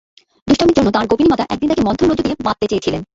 দুষ্টামির 0.47 0.77
জন্য 0.77 0.89
তাঁর 0.91 1.05
গোপিনী 1.07 1.29
মাতা 1.29 1.45
একদিন 1.49 1.67
তাঁকে 1.69 1.85
মন্থনরজ্জু 1.87 2.23
দিয়ে 2.23 2.37
বাঁধতে 2.39 2.65
চেয়েছিলেন। 2.67 3.01